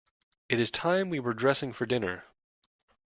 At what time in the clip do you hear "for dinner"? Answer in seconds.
1.73-2.23